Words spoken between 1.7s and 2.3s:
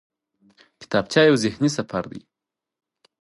سفر دی